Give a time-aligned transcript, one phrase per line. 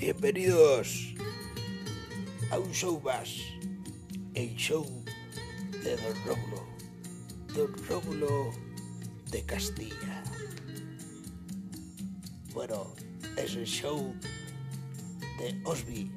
[0.00, 1.14] Bienvenidos
[2.50, 3.36] a un show más,
[4.32, 4.86] el show
[5.84, 6.66] de Don Rómulo,
[7.54, 8.50] Don Rómulo
[9.30, 10.24] de Castilla.
[12.54, 12.94] Bueno,
[13.36, 14.14] es el show
[15.38, 16.10] de Osby,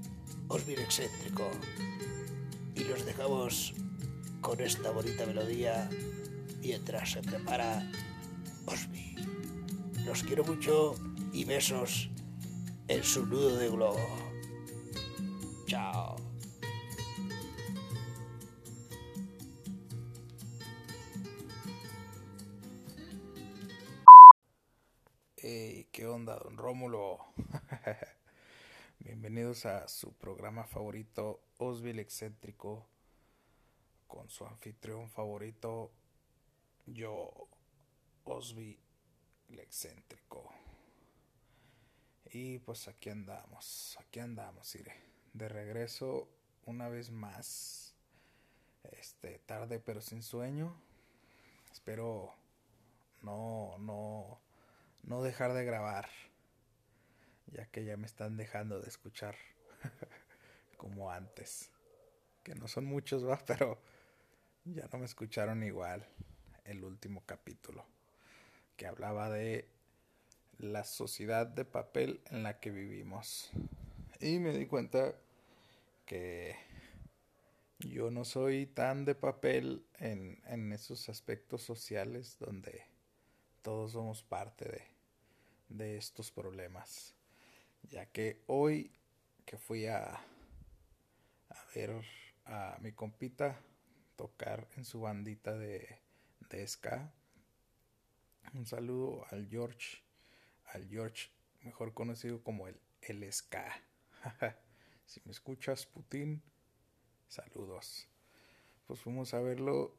[0.47, 1.51] Osby el excéntrico.
[2.75, 3.73] Y los dejamos
[4.39, 5.89] con esta bonita melodía
[6.61, 7.85] mientras se prepara
[8.65, 9.17] Osby.
[10.05, 10.95] Los quiero mucho
[11.33, 12.12] y besos
[12.87, 13.99] en su de globo.
[15.65, 16.15] Chao.
[25.37, 27.19] Hey, ¿qué onda, don Rómulo?
[28.99, 32.85] Bienvenidos a su programa favorito, Osville Excéntrico,
[34.07, 35.91] con su anfitrión favorito,
[36.85, 37.47] yo,
[38.23, 38.79] Osby
[39.49, 40.62] el Excéntrico.
[42.35, 44.95] Y pues aquí andamos, aquí andamos, iré.
[45.33, 46.27] De regreso
[46.65, 47.93] una vez más.
[48.99, 50.75] Este, tarde pero sin sueño.
[51.71, 52.33] Espero
[53.21, 54.41] no, no,
[55.03, 56.09] no dejar de grabar.
[57.51, 59.35] Ya que ya me están dejando de escuchar
[60.77, 61.69] como antes.
[62.41, 63.79] Que no son muchos, va, pero
[64.65, 66.07] ya no me escucharon igual
[66.65, 67.85] el último capítulo.
[68.75, 69.69] Que hablaba de
[70.57, 73.51] la sociedad de papel en la que vivimos.
[74.19, 75.15] Y me di cuenta
[76.05, 76.55] que
[77.79, 82.85] yo no soy tan de papel en, en esos aspectos sociales donde
[83.61, 84.81] todos somos parte de,
[85.69, 87.15] de estos problemas.
[87.89, 88.91] Ya que hoy
[89.45, 92.03] que fui a, a ver
[92.45, 93.59] a mi compita
[94.15, 95.99] tocar en su bandita de,
[96.49, 97.11] de ska,
[98.53, 100.02] un saludo al George
[100.73, 101.29] al George,
[101.61, 103.81] mejor conocido como el, Ska.
[105.05, 106.41] si me escuchas, Putin,
[107.27, 108.07] saludos.
[108.87, 109.95] Pues fuimos a verlo,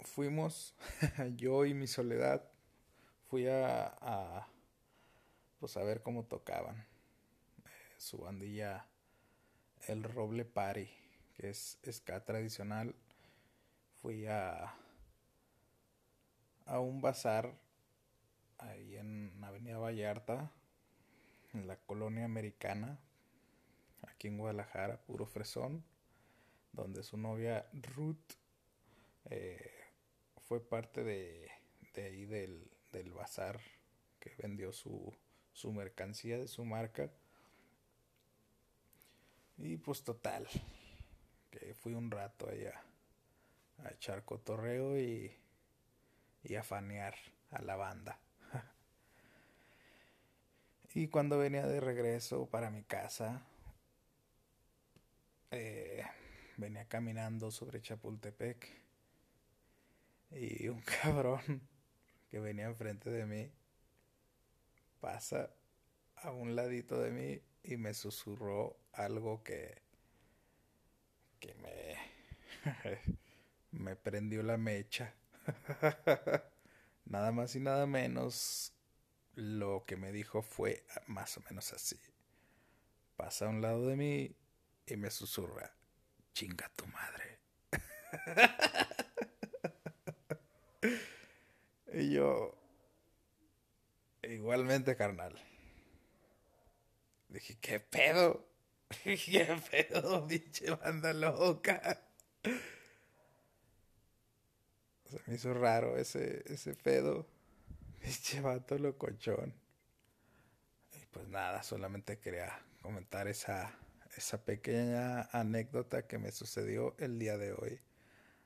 [0.00, 0.74] fuimos,
[1.36, 2.50] yo y mi soledad,
[3.28, 4.48] fui a, a,
[5.60, 6.76] pues a ver cómo tocaban.
[7.64, 8.88] Eh, su bandilla,
[9.86, 10.90] el Roble Party,
[11.36, 12.94] que es ska tradicional.
[14.02, 14.74] Fui a,
[16.66, 17.65] a un bazar
[18.58, 20.50] ahí en Avenida Vallarta,
[21.52, 22.98] en la colonia americana,
[24.02, 25.84] aquí en Guadalajara, puro fresón,
[26.72, 28.34] donde su novia Ruth
[29.30, 29.70] eh,
[30.46, 31.50] fue parte de,
[31.94, 33.60] de ahí del, del, bazar
[34.20, 35.12] que vendió su,
[35.52, 37.10] su mercancía de su marca.
[39.58, 40.46] Y pues total,
[41.50, 42.82] que fui un rato allá
[43.84, 45.34] a echar cotorreo y,
[46.44, 47.14] y a fanear
[47.50, 48.18] a la banda.
[50.96, 53.46] Y cuando venía de regreso para mi casa,
[55.50, 56.02] eh,
[56.56, 58.66] venía caminando sobre Chapultepec
[60.30, 61.60] y un cabrón
[62.30, 63.52] que venía enfrente de mí
[64.98, 65.50] pasa
[66.14, 69.82] a un ladito de mí y me susurró algo que
[71.38, 71.94] que me
[73.72, 75.12] me prendió la mecha.
[77.04, 78.75] Nada más y nada menos
[79.36, 82.00] lo que me dijo fue más o menos así.
[83.16, 84.34] Pasa a un lado de mí
[84.86, 85.72] y me susurra,
[86.32, 87.38] chinga tu madre.
[91.92, 92.58] y yo,
[94.22, 95.38] igualmente carnal.
[97.28, 98.48] Dije, ¿qué pedo?
[99.02, 102.00] ¿Qué pedo, pinche banda loca?
[105.04, 107.26] Se me hizo raro ese, ese pedo.
[108.00, 109.54] Pinche vato locochón.
[110.92, 113.78] Y pues nada, solamente quería comentar esa,
[114.16, 117.80] esa pequeña anécdota que me sucedió el día de hoy.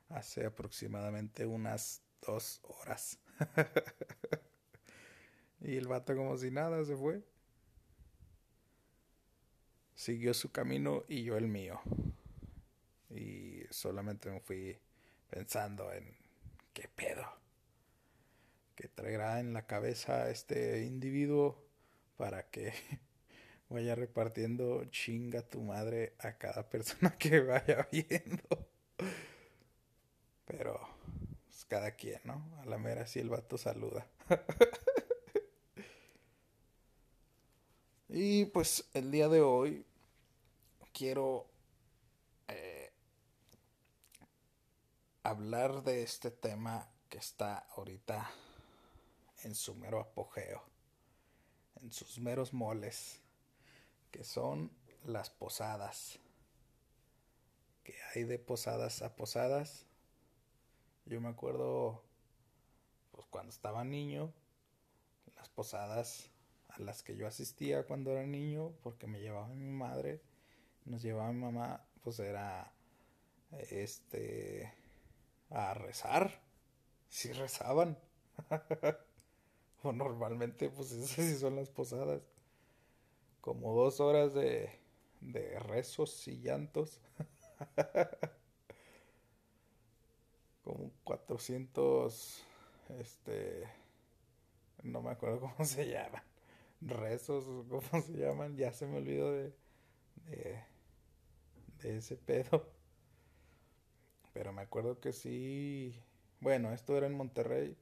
[0.09, 3.19] Hace aproximadamente unas dos horas.
[5.61, 7.23] y el vato como si nada se fue.
[9.95, 11.81] Siguió su camino y yo el mío.
[13.11, 14.79] Y solamente me fui
[15.29, 16.17] pensando en
[16.73, 17.40] qué pedo
[18.81, 21.63] que traerá en la cabeza este individuo
[22.17, 22.73] para que
[23.69, 28.71] vaya repartiendo chinga tu madre a cada persona que vaya viendo.
[30.47, 30.81] Pero
[31.45, 32.43] pues, cada quien, ¿no?
[32.63, 34.07] A la mera si el vato saluda.
[38.09, 39.85] y pues el día de hoy
[40.95, 41.51] quiero
[42.49, 42.91] eh,
[45.23, 48.31] hablar de este tema que está ahorita
[49.45, 50.63] en su mero apogeo,
[51.81, 53.21] en sus meros moles,
[54.11, 54.71] que son
[55.05, 56.19] las posadas.
[57.83, 59.87] Que hay de posadas a posadas.
[61.07, 62.03] Yo me acuerdo,
[63.13, 64.33] pues cuando estaba niño,
[65.37, 66.31] las posadas
[66.69, 70.21] a las que yo asistía cuando era niño, porque me llevaba mi madre,
[70.85, 72.73] nos llevaba mi mamá, pues era
[73.53, 74.73] este
[75.51, 76.41] a rezar.
[77.13, 77.99] Si rezaban.
[79.83, 82.23] o normalmente, pues esas sí son las posadas.
[83.41, 84.71] Como dos horas de,
[85.21, 87.01] de rezos y llantos.
[90.65, 92.43] Como 400,
[92.99, 93.67] este,
[94.83, 96.23] no me acuerdo cómo se llaman.
[96.81, 98.57] Rezos, ¿cómo se llaman?
[98.57, 99.53] Ya se me olvidó de,
[100.27, 100.65] de,
[101.83, 102.67] de ese pedo.
[104.33, 105.95] Pero me acuerdo que sí.
[106.41, 107.77] Bueno, esto era en Monterrey.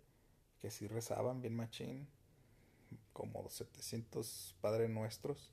[0.60, 2.08] Que sí rezaban bien machín.
[3.12, 5.52] Como 700 Padre Nuestros.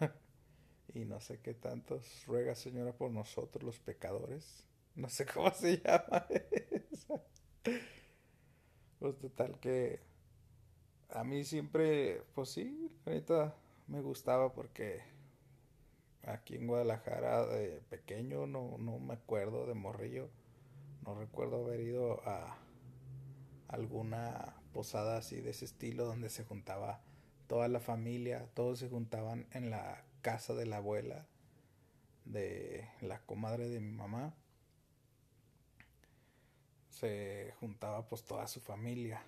[0.94, 2.24] y no sé qué tantos.
[2.26, 4.66] Ruega, Señora, por nosotros los pecadores.
[4.94, 7.22] No sé cómo se llama eso.
[8.98, 10.00] Pues total que.
[11.10, 12.22] A mí siempre.
[12.34, 13.54] Pues sí, ahorita
[13.88, 15.02] me gustaba porque
[16.26, 20.28] aquí en Guadalajara de pequeño, no, no me acuerdo de morrillo,
[21.04, 22.58] no recuerdo haber ido a
[23.68, 27.00] alguna posada así de ese estilo donde se juntaba
[27.46, 31.26] toda la familia, todos se juntaban en la casa de la abuela
[32.26, 34.34] de la comadre de mi mamá.
[36.90, 39.22] Se juntaba pues toda su familia.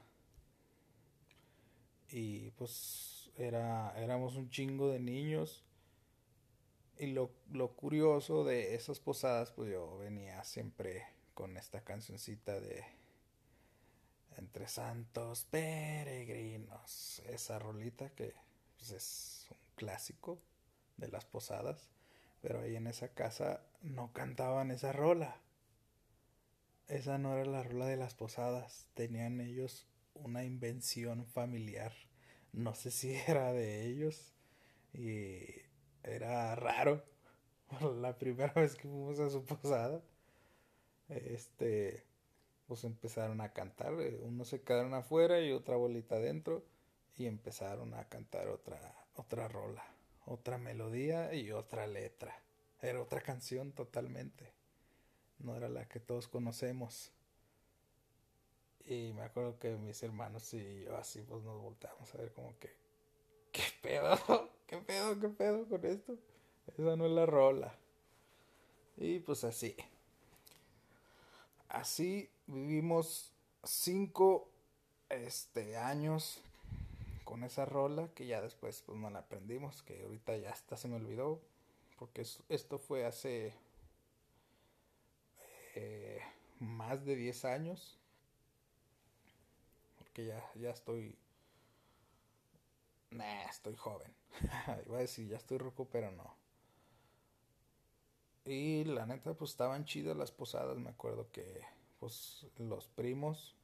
[2.10, 5.64] Y pues era éramos un chingo de niños
[6.98, 12.84] y lo, lo curioso de esas posadas, pues yo venía siempre con esta cancioncita de
[14.38, 17.20] Entre Santos Peregrinos.
[17.26, 18.34] Esa rolita que
[18.78, 20.40] pues, es un clásico
[20.96, 21.90] de las posadas.
[22.40, 25.36] Pero ahí en esa casa no cantaban esa rola.
[26.86, 28.86] Esa no era la rola de las posadas.
[28.94, 31.92] Tenían ellos una invención familiar.
[32.52, 34.32] No sé si era de ellos.
[34.94, 35.44] Y
[36.04, 37.04] era raro.
[38.00, 40.00] La primera vez que fuimos a su posada,
[41.08, 42.04] este,
[42.68, 43.94] pues empezaron a cantar.
[44.00, 46.62] Eh, unos se quedaron afuera y otra bolita adentro.
[47.16, 48.78] Y empezaron a cantar otra,
[49.16, 49.84] otra rola,
[50.26, 52.38] otra melodía y otra letra.
[52.80, 54.52] Era otra canción totalmente.
[55.40, 57.10] No era la que todos conocemos.
[58.84, 62.56] Y me acuerdo que mis hermanos y yo así pues nos volteamos a ver como
[62.58, 62.70] que,
[63.50, 64.16] ¿qué pedo?
[64.66, 65.18] ¿Qué pedo?
[65.18, 66.16] ¿Qué pedo con esto?
[66.68, 67.74] Esa no es la rola.
[68.96, 69.74] Y pues así.
[71.68, 74.50] Así vivimos cinco
[75.08, 76.40] este, años
[77.24, 80.88] con esa rola que ya después pues no la aprendimos, que ahorita ya hasta se
[80.88, 81.40] me olvidó,
[81.98, 83.54] porque esto fue hace
[85.76, 86.20] eh,
[86.58, 87.98] más de 10 años,
[89.98, 91.16] porque ya, ya estoy
[93.10, 94.12] Nah, estoy joven.
[94.86, 96.36] Iba a decir, ya estoy roco, pero no.
[98.44, 100.76] Y la neta, pues estaban chidas las posadas.
[100.78, 101.62] Me acuerdo que,
[101.98, 103.56] pues, los primos,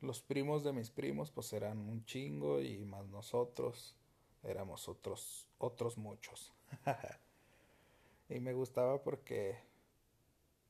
[0.00, 3.96] los primos de mis primos, pues eran un chingo y más nosotros
[4.42, 6.52] éramos otros, otros muchos.
[8.28, 9.58] y me gustaba porque,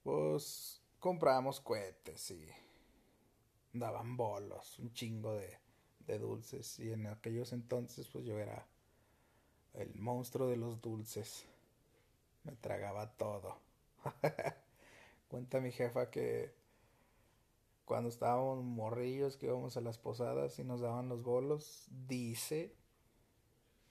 [0.02, 2.48] pues, comprábamos cohetes y
[3.72, 5.58] daban bolos, un chingo de,
[6.06, 8.66] de dulces y en aquellos entonces pues yo era
[9.74, 11.46] el monstruo de los dulces.
[12.44, 13.56] Me tragaba todo.
[15.28, 16.52] Cuenta mi jefa que
[17.84, 22.74] cuando estábamos morrillos que íbamos a las posadas y nos daban los bolos, dice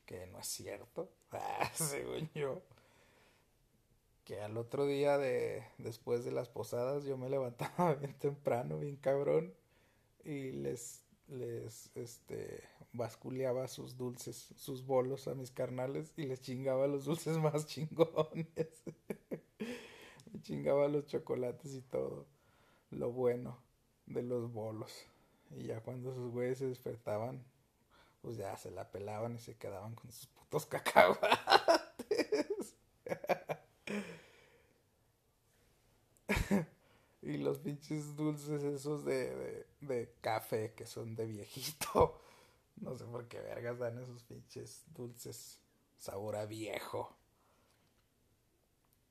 [0.06, 1.10] que no es cierto,
[1.74, 2.62] según yo,
[4.26, 8.98] que al otro día de después de las posadas yo me levantaba bien temprano, bien
[8.98, 9.54] cabrón,
[10.24, 16.88] y les les este basculeaba sus dulces, sus bolos a mis carnales y les chingaba
[16.88, 18.84] los dulces más chingones.
[20.32, 22.26] Me chingaba los chocolates y todo
[22.90, 23.71] lo bueno
[24.06, 24.92] de los bolos.
[25.52, 27.44] Y ya cuando sus güeyes se despertaban,
[28.22, 32.76] pues ya se la pelaban y se quedaban con sus putos cacahuates.
[37.22, 42.20] y los pinches dulces esos de, de, café que son de viejito.
[42.78, 45.60] No sé por qué vergas dan esos pinches dulces
[46.00, 47.16] sabor a viejo.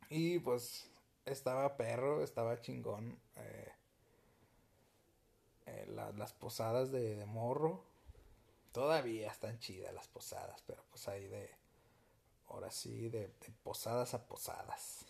[0.08, 0.90] Y pues
[1.24, 3.20] estaba perro, estaba chingón.
[3.36, 3.72] Eh,
[5.70, 5.86] eh,
[6.16, 7.84] las posadas de, de, morro.
[8.72, 11.50] Todavía están chidas las posadas, pero pues ahí de
[12.50, 15.06] ahora sí, de, posadas a posadas.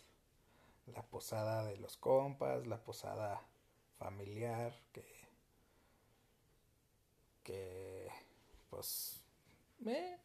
[0.87, 3.43] La posada de los compas, la posada
[3.99, 5.05] familiar, que,
[7.45, 8.09] que
[8.69, 9.21] pues,
[9.87, 10.19] eh,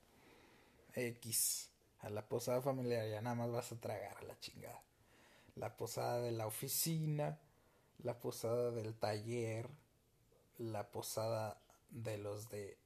[0.93, 1.69] X.
[1.99, 4.81] A la posada familiar ya nada más vas a tragar a la chingada.
[5.55, 7.39] La posada de la oficina,
[8.03, 9.69] la posada del taller,
[10.57, 11.59] la posada
[11.89, 12.77] de los de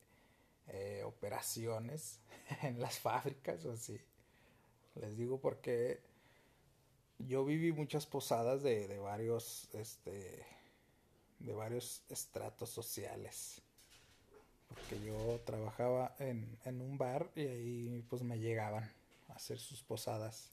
[0.68, 2.20] eh, operaciones
[2.62, 4.00] en las fábricas o así.
[4.96, 6.02] Les digo porque
[7.20, 10.46] yo viví muchas posadas de, de varios, este,
[11.40, 13.62] de varios estratos sociales.
[14.68, 18.92] Porque yo trabajaba en, en un bar y ahí pues me llegaban
[19.30, 20.52] a hacer sus posadas.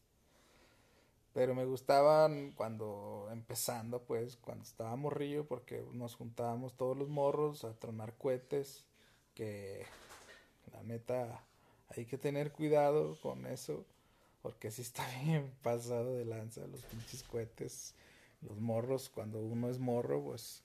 [1.37, 7.63] Pero me gustaban cuando empezando, pues, cuando estaba morrillo, porque nos juntábamos todos los morros
[7.65, 8.87] a tronar cohetes,
[9.35, 9.85] que
[10.73, 11.45] la neta
[11.95, 13.85] hay que tener cuidado con eso,
[14.41, 17.95] porque si está bien pasado de lanza los pinches cohetes,
[18.41, 20.63] los morros, cuando uno es morro, pues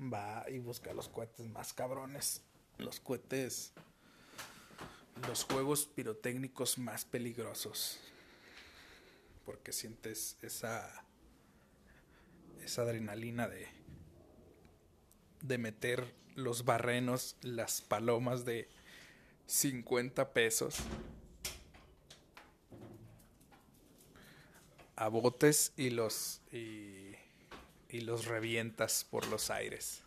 [0.00, 2.42] va y busca los cohetes más cabrones,
[2.78, 3.72] los cohetes,
[5.28, 8.00] los juegos pirotécnicos más peligrosos
[9.48, 11.06] porque sientes esa
[12.62, 13.66] esa adrenalina de
[15.40, 18.68] de meter los barrenos, las palomas de
[19.46, 20.76] 50 pesos
[24.96, 27.16] a botes y los y,
[28.02, 30.04] los revientas por los aires.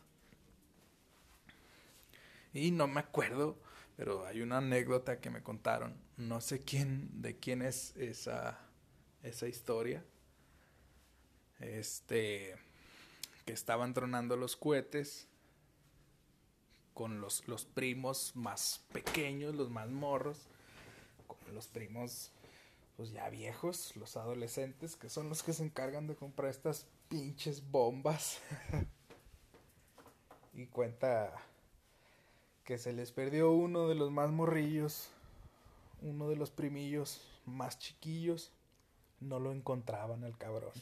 [2.54, 3.58] Y no me acuerdo,
[3.98, 6.00] pero hay una anécdota que me contaron.
[6.16, 8.71] No sé quién, de quién es esa,
[9.24, 10.04] esa historia.
[11.60, 12.56] Este,
[13.46, 15.28] que estaban tronando los cohetes
[16.94, 20.48] con los, los primos más pequeños, los más morros,
[21.28, 22.32] con los primos
[22.98, 27.72] pues ya viejos, los adolescentes, que son los que se encargan de comprar estas pinches
[27.72, 28.40] bombas.
[30.54, 31.34] y cuenta
[32.64, 35.10] que se les perdió uno de los más morrillos,
[36.02, 38.52] uno de los primillos más chiquillos
[39.22, 40.74] no lo encontraban el cabrón.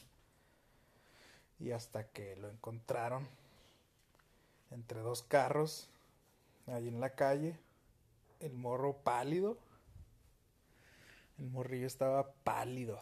[1.58, 3.28] Y hasta que lo encontraron
[4.70, 5.88] entre dos carros,
[6.66, 7.58] ahí en la calle,
[8.40, 9.58] el morro pálido,
[11.38, 13.00] el morrillo estaba pálido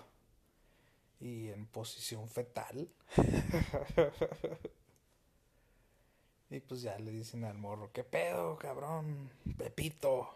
[1.21, 2.89] y en posición fetal.
[6.51, 9.31] y pues ya le dicen al morro, ¿qué pedo, cabrón?
[9.57, 10.35] Pepito,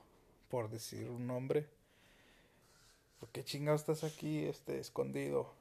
[0.49, 1.68] por decir un nombre.
[3.23, 5.55] ¿Por qué chingado estás aquí este, escondido?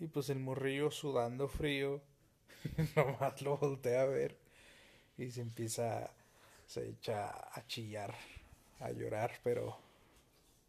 [0.00, 2.00] Y pues el morrillo sudando frío,
[2.96, 4.36] nomás lo voltea a ver
[5.16, 6.10] y se empieza,
[6.66, 8.16] se echa a chillar,
[8.80, 9.78] a llorar, pero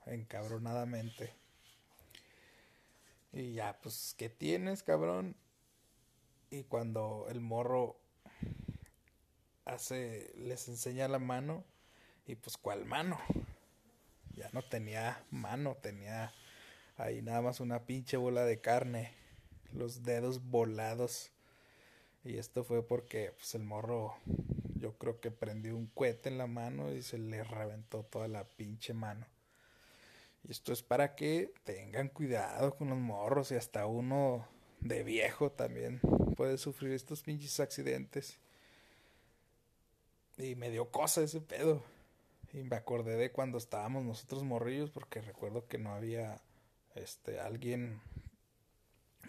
[0.06, 1.34] encabronadamente.
[3.34, 5.36] Y ya, pues, ¿qué tienes, cabrón?
[6.51, 7.98] Y cuando el morro
[9.65, 11.63] hace, les enseña la mano,
[12.27, 13.20] y pues, ¿cuál mano?
[14.39, 16.31] Ya no tenía mano, tenía
[16.96, 19.12] ahí nada más una pinche bola de carne,
[19.74, 21.31] los dedos volados.
[22.24, 24.15] Y esto fue porque pues el morro
[24.75, 28.46] yo creo que prendió un cohete en la mano y se le reventó toda la
[28.46, 29.27] pinche mano.
[30.48, 34.48] Y esto es para que tengan cuidado con los morros y hasta uno
[34.79, 36.00] de viejo también
[36.38, 38.39] puede sufrir estos pinches accidentes.
[40.38, 41.84] Y me dio cosa ese pedo.
[42.53, 46.41] Y me acordé de cuando estábamos nosotros morrillos, porque recuerdo que no había
[46.96, 48.01] este alguien,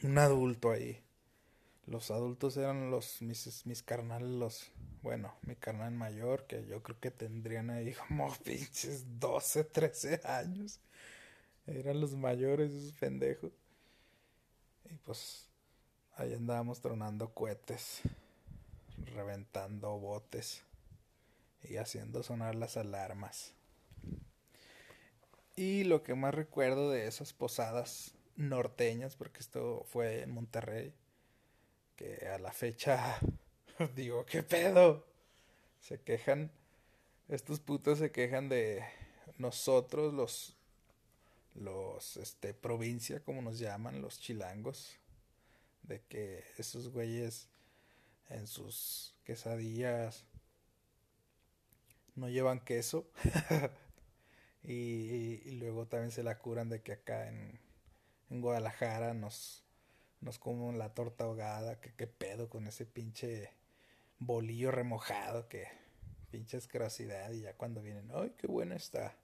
[0.02, 1.02] un adulto ahí.
[1.86, 4.70] Los adultos eran los mis, mis carnales, los,
[5.02, 10.80] bueno, mi carnal mayor, que yo creo que tendrían ahí como pinches 12, 13 años.
[11.66, 13.52] Eran los mayores, esos pendejos.
[14.90, 15.46] Y pues
[16.16, 18.00] ahí andábamos tronando cohetes,
[19.14, 20.64] reventando botes
[21.62, 23.54] y haciendo sonar las alarmas.
[25.56, 30.94] Y lo que más recuerdo de esas posadas norteñas, porque esto fue en Monterrey,
[31.96, 33.18] que a la fecha
[33.94, 35.06] digo, ¿qué pedo?
[35.80, 36.50] Se quejan,
[37.28, 38.82] estos putos se quejan de
[39.38, 40.56] nosotros, los,
[41.54, 44.96] los, este, provincia, como nos llaman, los chilangos,
[45.82, 47.48] de que esos güeyes
[48.28, 50.24] en sus quesadillas
[52.20, 53.06] no llevan queso.
[54.62, 57.58] y, luego también se la curan de que acá en,
[58.28, 59.64] en Guadalajara nos,
[60.20, 61.80] nos comen la torta ahogada.
[61.80, 63.50] Que qué pedo con ese pinche
[64.18, 65.48] bolillo remojado.
[65.48, 65.66] Que
[66.30, 67.32] pinche asquerosidad.
[67.32, 69.16] Y ya cuando vienen, ¡ay, qué buena está!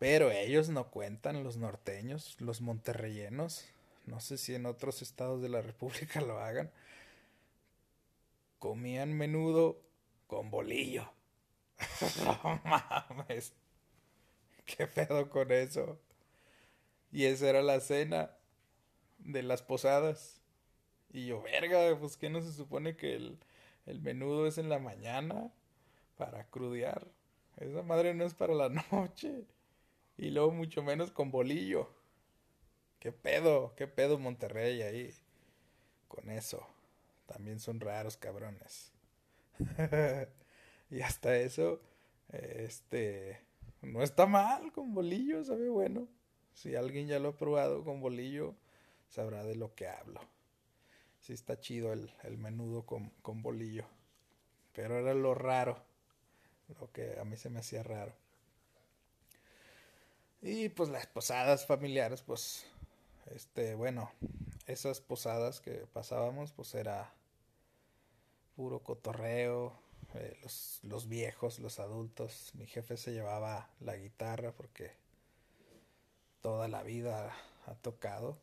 [0.00, 3.66] Pero ellos no cuentan, los norteños, los monterreyenos.
[4.06, 6.70] No sé si en otros estados de la República lo hagan.
[8.58, 9.80] Comían menudo
[10.26, 11.12] con bolillo.
[12.24, 13.52] No mames.
[14.64, 15.98] ¿Qué pedo con eso?
[17.12, 18.30] Y esa era la cena
[19.18, 20.40] de las posadas.
[21.12, 23.38] Y yo, verga, pues que no se supone que el,
[23.86, 25.52] el menudo es en la mañana
[26.16, 27.08] para crudear.
[27.58, 29.46] Esa madre no es para la noche.
[30.18, 31.90] Y luego mucho menos con bolillo.
[33.00, 33.74] ¿Qué pedo?
[33.76, 35.14] ¿Qué pedo Monterrey ahí?
[36.08, 36.66] Con eso.
[37.26, 38.92] También son raros cabrones.
[40.96, 41.80] y hasta eso,
[42.28, 43.40] este,
[43.82, 46.08] no está mal con bolillo, sabe bueno.
[46.54, 48.54] Si alguien ya lo ha probado con bolillo,
[49.08, 50.20] sabrá de lo que hablo.
[51.20, 53.84] Sí está chido el, el menudo con, con bolillo.
[54.72, 55.82] Pero era lo raro.
[56.80, 58.14] Lo que a mí se me hacía raro.
[60.42, 62.66] Y pues las posadas familiares, pues,
[63.34, 64.10] este, bueno,
[64.66, 67.12] esas posadas que pasábamos, pues era
[68.56, 69.74] puro cotorreo,
[70.14, 72.52] eh, los, los viejos, los adultos.
[72.54, 74.92] Mi jefe se llevaba la guitarra porque
[76.40, 77.34] toda la vida
[77.66, 78.38] ha tocado.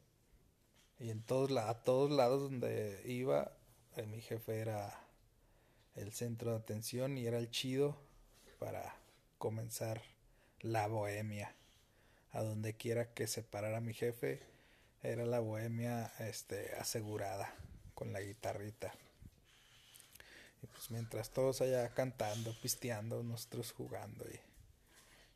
[0.99, 3.51] Y en todos, a todos lados donde iba,
[3.95, 4.99] eh, mi jefe era
[5.95, 7.97] el centro de atención y era el chido
[8.59, 8.95] para
[9.37, 10.01] comenzar
[10.61, 11.53] la bohemia.
[12.31, 14.41] A donde quiera que se parara mi jefe,
[15.01, 17.53] era la bohemia este, asegurada
[17.93, 18.93] con la guitarrita.
[20.61, 24.39] Y pues mientras todos allá cantando, pisteando, nosotros jugando y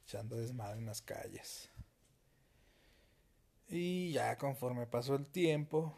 [0.06, 1.70] echando desmadre en las calles.
[3.68, 5.98] Y ya conforme pasó el tiempo,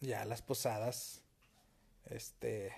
[0.00, 1.22] ya las posadas,
[2.06, 2.72] este,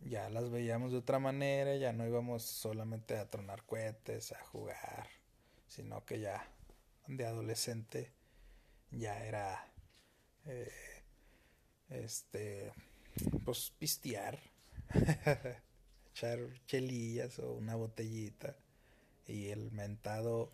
[0.00, 5.08] ya las veíamos de otra manera, ya no íbamos solamente a tronar cohetes, a jugar,
[5.66, 6.48] sino que ya
[7.08, 8.12] de adolescente
[8.90, 9.66] ya era,
[10.44, 10.70] eh,
[11.88, 12.72] este,
[13.44, 14.38] pues pistear,
[16.10, 18.56] echar chelillas o una botellita
[19.26, 20.52] y el mentado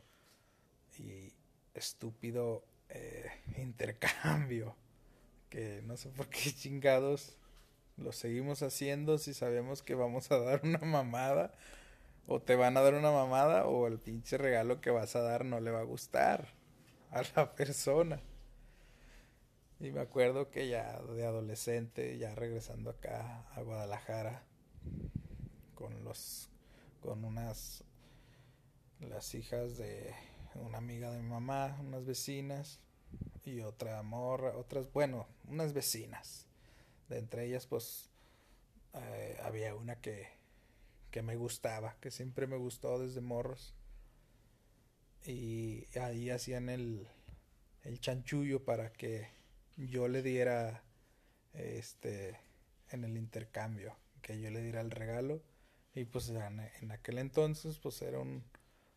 [0.99, 1.33] y
[1.75, 4.77] estúpido eh, intercambio
[5.51, 7.37] que no sé por qué chingados
[7.97, 11.53] lo seguimos haciendo si sabemos que vamos a dar una mamada
[12.27, 15.45] o te van a dar una mamada o el pinche regalo que vas a dar
[15.45, 16.49] no le va a gustar
[17.11, 18.21] a la persona.
[19.83, 24.45] Y me acuerdo que ya de adolescente, ya regresando acá a Guadalajara
[25.75, 26.49] con los
[27.01, 27.83] con unas
[29.01, 30.15] las hijas de
[30.55, 32.79] una amiga de mi mamá, unas vecinas
[33.45, 36.47] y otra morra, otras, bueno, unas vecinas.
[37.09, 38.09] De entre ellas, pues,
[38.95, 40.29] eh, había una que,
[41.11, 43.75] que me gustaba, que siempre me gustó desde morros.
[45.27, 47.09] Y ahí hacían el,
[47.83, 49.42] el chanchullo para que
[49.77, 50.83] yo le diera,
[51.55, 52.39] este,
[52.91, 55.43] en el intercambio, que yo le diera el regalo.
[55.95, 58.45] Y pues en, aquel entonces, pues era un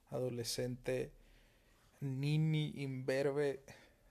[0.09, 1.11] adolescente
[1.99, 3.63] nini, imberbe,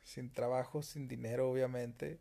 [0.02, 2.20] sin trabajo, sin dinero, obviamente.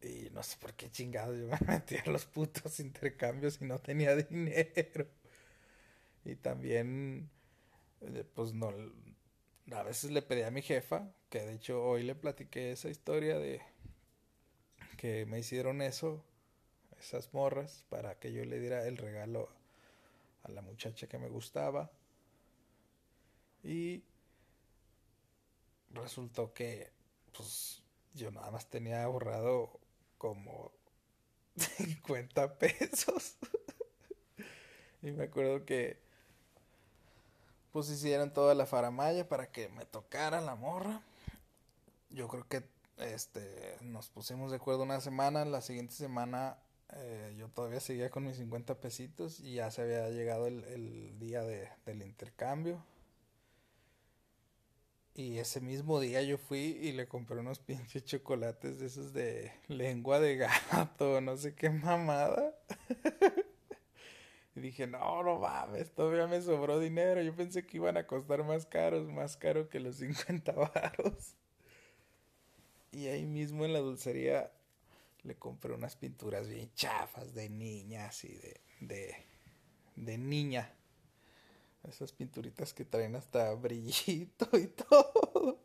[0.00, 4.16] Y no sé por qué chingados yo me metí los putos intercambios y no tenía
[4.30, 5.06] dinero.
[6.24, 7.30] Y también,
[8.00, 8.72] eh, pues no,
[9.72, 13.38] a veces le pedí a mi jefa, que de hecho hoy le platiqué esa historia
[13.38, 13.62] de
[14.98, 16.22] que me hicieron eso,
[17.00, 19.48] esas morras, para que yo le diera el regalo
[20.42, 21.90] a la muchacha que me gustaba.
[23.64, 24.02] Y
[25.94, 26.90] resultó que
[27.34, 29.80] pues yo nada más tenía ahorrado
[30.18, 30.70] como
[31.56, 33.38] 50 pesos.
[35.02, 35.98] y me acuerdo que
[37.72, 41.02] pues hicieron toda la faramaya para que me tocara la morra.
[42.12, 42.62] Yo creo que
[42.98, 46.58] este nos pusimos de acuerdo una semana, la siguiente semana
[46.94, 51.18] eh, yo todavía seguía con mis 50 pesitos y ya se había llegado el, el
[51.18, 52.84] día de, del intercambio.
[55.14, 59.52] Y ese mismo día yo fui y le compré unos pinches chocolates de esos de
[59.68, 62.54] lengua de gato, no sé qué mamada.
[64.54, 67.22] y dije, no, no mames, todavía me sobró dinero.
[67.22, 71.36] Yo pensé que iban a costar más caros, más caro que los 50 varos.
[72.92, 74.52] Y ahí mismo en la dulcería
[75.22, 79.16] le compré unas pinturas bien chafas de niñas y de, de,
[79.96, 80.72] de niña.
[81.88, 85.58] Esas pinturitas que traen hasta brillito y todo.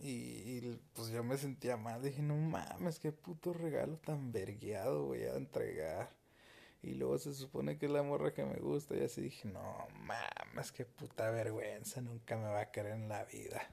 [0.00, 0.60] Y,
[0.92, 2.02] pues yo me sentía mal.
[2.02, 6.10] Dije, no mames, qué puto regalo tan vergueado voy a entregar.
[6.82, 8.96] Y luego se supone que es la morra que me gusta.
[8.96, 12.02] Y así dije, no mames, qué puta vergüenza.
[12.02, 13.66] Nunca me va a querer en la vida.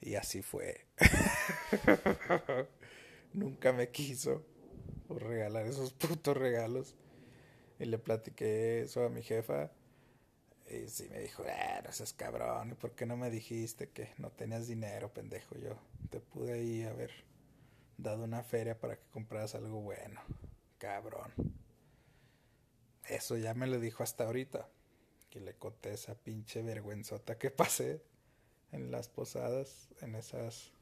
[0.00, 0.86] Y así fue.
[3.32, 4.44] Nunca me quiso
[5.08, 6.94] regalar esos putos regalos.
[7.78, 9.70] Y le platiqué eso a mi jefa.
[10.70, 12.70] Y sí me dijo, eh, no cabrón.
[12.72, 15.56] ¿Y por qué no me dijiste que no tenías dinero, pendejo?
[15.58, 15.76] Yo
[16.10, 17.10] te pude ahí haber
[17.98, 20.20] dado una feria para que compraras algo bueno.
[20.78, 21.32] Cabrón.
[23.08, 24.68] Eso ya me lo dijo hasta ahorita.
[25.28, 28.02] Que le conté esa pinche vergüenzota que pasé
[28.72, 30.72] en las posadas, en esas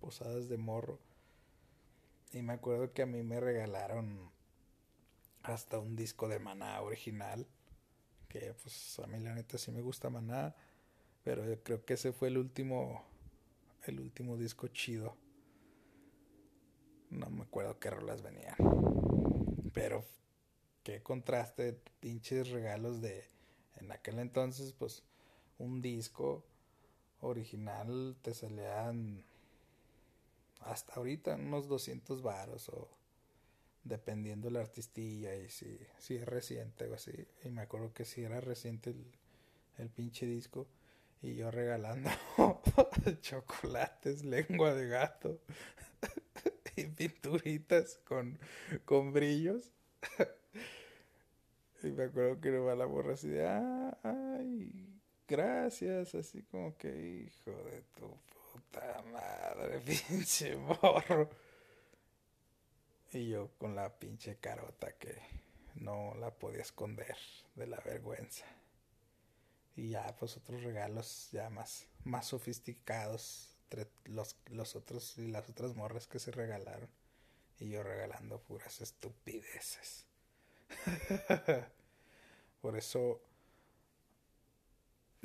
[0.00, 0.98] posadas de morro.
[2.32, 4.30] Y me acuerdo que a mí me regalaron
[5.42, 7.46] hasta un disco de Maná original.
[8.28, 10.54] Que pues a mí la neta sí me gusta Maná.
[11.22, 13.04] Pero yo creo que ese fue el último.
[13.84, 15.16] El último disco chido.
[17.10, 18.56] No me acuerdo qué rolas venían.
[19.72, 20.04] Pero
[20.82, 23.24] qué contraste, pinches regalos de.
[23.76, 25.02] En aquel entonces, pues,
[25.58, 26.44] un disco
[27.24, 29.24] original te salían
[30.60, 32.88] hasta ahorita unos 200 varos o
[33.82, 37.12] dependiendo la artistilla y si, si es reciente o así.
[37.44, 39.04] Y me acuerdo que si era reciente el,
[39.78, 40.66] el pinche disco
[41.22, 42.10] y yo regalando
[43.20, 45.40] chocolates, lengua de gato
[46.76, 48.38] y pinturitas con,
[48.84, 49.70] con brillos.
[51.82, 54.93] y me acuerdo que era la borra así de, ah, ay,
[55.26, 58.18] gracias, así como que, hijo de tu
[58.52, 61.30] puta madre, pinche morro.
[63.12, 65.16] Y yo con la pinche carota que
[65.74, 67.16] no la podía esconder
[67.54, 68.44] de la vergüenza.
[69.76, 73.50] Y ya, pues otros regalos ya más, más sofisticados.
[74.04, 76.88] Los, los otros y las otras morras que se regalaron.
[77.58, 80.06] Y yo regalando puras estupideces.
[82.60, 83.20] Por eso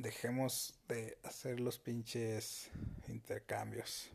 [0.01, 2.71] dejemos de hacer los pinches
[3.07, 4.09] intercambios.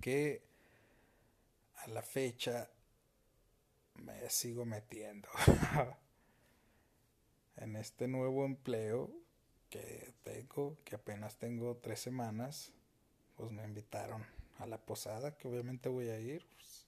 [0.00, 0.42] Que
[1.76, 2.70] a la fecha
[3.94, 5.28] me sigo metiendo
[7.56, 9.10] en este nuevo empleo
[9.68, 12.72] que tengo, que apenas tengo tres semanas,
[13.36, 14.24] pues me invitaron
[14.58, 16.46] a la posada, que obviamente voy a ir.
[16.54, 16.86] Pues,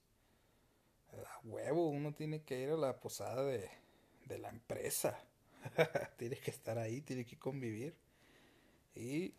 [1.27, 3.68] a huevo, uno tiene que ir a la posada de,
[4.25, 5.18] de la empresa.
[6.18, 7.96] tiene que estar ahí, tiene que convivir.
[8.94, 9.35] Y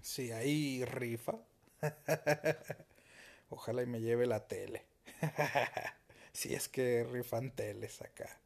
[0.00, 1.38] si hay rifa,
[3.50, 4.84] ojalá y me lleve la tele.
[6.32, 8.40] si es que rifan teles acá.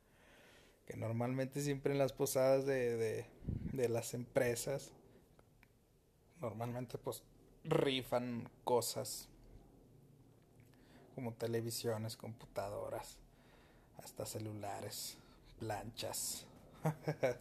[0.86, 3.26] Que normalmente siempre en las posadas de, de,
[3.72, 4.92] de las empresas,
[6.40, 7.22] normalmente pues
[7.64, 9.28] rifan cosas
[11.14, 13.18] como televisiones, computadoras,
[13.96, 15.16] hasta celulares
[15.58, 16.46] planchas.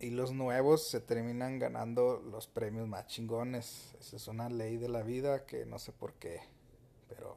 [0.00, 3.94] y los nuevos se terminan ganando los premios más chingones.
[4.00, 6.40] Esa es una ley de la vida que no sé por qué,
[7.08, 7.36] pero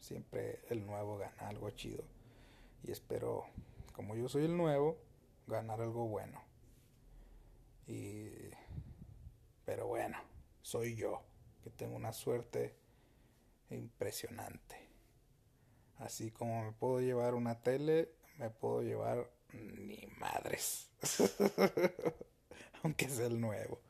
[0.00, 2.04] siempre el nuevo gana algo chido.
[2.82, 3.46] Y espero,
[3.92, 4.98] como yo soy el nuevo,
[5.46, 6.40] ganar algo bueno.
[7.86, 8.30] Y
[9.66, 10.16] pero bueno,
[10.62, 11.22] soy yo
[11.64, 12.76] que tengo una suerte
[13.70, 14.76] impresionante.
[15.98, 20.88] Así como me puedo llevar una tele, me puedo llevar ni madres.
[22.82, 23.80] Aunque sea el nuevo.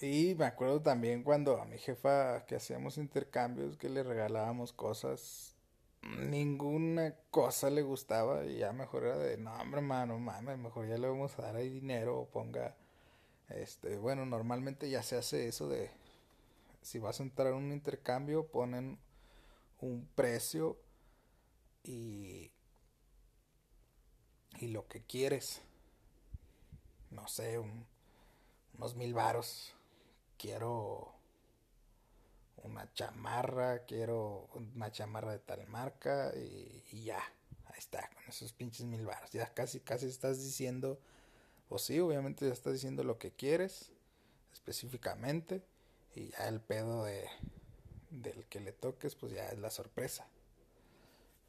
[0.00, 5.56] Y me acuerdo también cuando a mi jefa que hacíamos intercambios, que le regalábamos cosas,
[6.02, 10.98] ninguna cosa le gustaba y ya mejor era de, no hombre, mano, mames, mejor ya
[10.98, 12.76] le vamos a dar ahí dinero ponga,
[13.48, 15.90] este, bueno, normalmente ya se hace eso de,
[16.82, 18.98] si vas a entrar a un intercambio, ponen
[19.80, 20.76] un precio
[21.88, 22.50] y,
[24.58, 25.62] y lo que quieres.
[27.10, 29.74] No sé, unos mil varos.
[30.36, 31.14] Quiero
[32.62, 37.22] una chamarra, quiero una chamarra de tal marca y, ya.
[37.66, 39.30] Ahí está, con esos pinches mil varos.
[39.30, 41.00] Ya casi, casi estás diciendo,
[41.68, 43.92] o sí, obviamente ya estás diciendo lo que quieres
[44.52, 45.62] específicamente
[46.14, 47.28] y ya el pedo de
[48.10, 50.26] del que le toques pues ya es la sorpresa.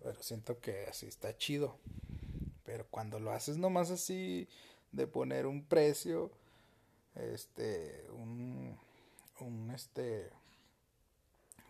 [0.02, 1.78] Pero siento que así está chido.
[2.66, 4.48] Pero cuando lo haces nomás así,
[4.92, 6.32] de poner un precio,
[7.16, 8.78] este, un,
[9.40, 10.30] un, este,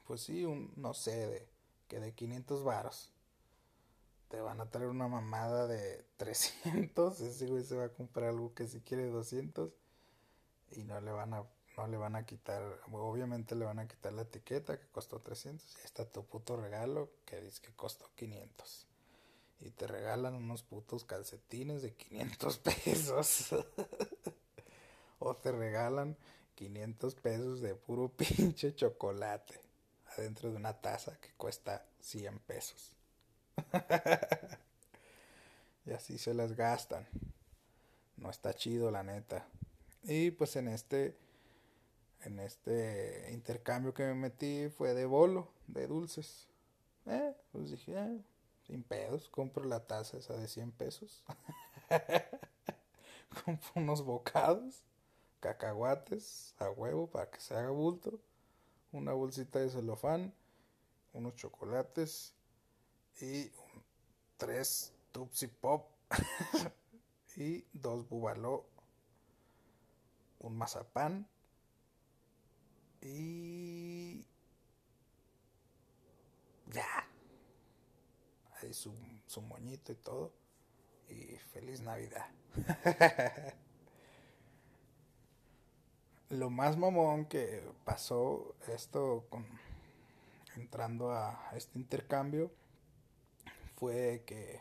[0.08, 1.48] pues sí, un, no sé, de,
[1.88, 3.12] que de 500 varos.
[4.30, 7.20] Te van a traer una mamada de 300.
[7.22, 9.72] Ese güey se va a comprar algo que si quiere 200.
[10.76, 11.44] Y no le van a,
[11.80, 12.62] no le van a quitar,
[12.92, 17.10] obviamente le van a quitar la etiqueta que costó 300 y está tu puto regalo
[17.26, 18.86] que dice que costó 500.
[19.62, 23.56] Y te regalan unos putos calcetines de 500 pesos.
[25.20, 26.18] o te regalan
[26.56, 29.62] 500 pesos de puro pinche chocolate
[30.18, 32.94] adentro de una taza que cuesta 100 pesos.
[35.86, 37.08] y así se las gastan.
[38.18, 39.48] No está chido, la neta.
[40.04, 41.16] Y pues en este
[42.24, 46.48] en este intercambio que me metí fue de bolo, de dulces.
[47.06, 48.22] Eh, pues dije, eh,
[48.68, 51.24] sin pedos, compro la taza esa de 100 pesos.
[53.46, 54.84] compro unos bocados,
[55.40, 58.20] cacahuates a huevo para que se haga bulto,
[58.92, 60.34] una bolsita de celofán,
[61.14, 62.34] unos chocolates
[63.22, 63.52] y
[64.38, 65.90] tres Tupsi Pop
[67.36, 68.66] y dos Bubaló,
[70.40, 71.28] un mazapán
[73.02, 74.26] y
[76.68, 77.08] ya.
[78.62, 78.94] Ahí su,
[79.26, 80.34] su moñito y todo.
[81.10, 82.28] Y feliz Navidad.
[86.30, 89.46] Lo más mamón que pasó esto con
[90.56, 92.52] entrando a este intercambio
[93.76, 94.60] fue que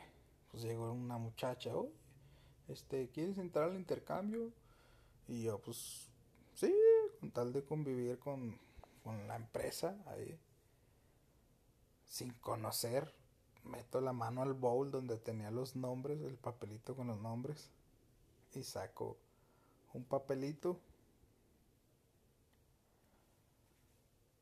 [0.51, 1.73] pues llegó una muchacha,
[2.69, 4.51] este, ¿quieres entrar al intercambio?
[5.27, 6.08] Y yo pues
[7.19, 8.59] con tal de convivir con,
[9.27, 10.39] la empresa ahí,
[12.05, 13.15] sin conocer,
[13.65, 17.71] meto la mano al bowl donde tenía los nombres, el papelito con los nombres,
[18.55, 19.17] y saco
[19.95, 20.81] un papelito.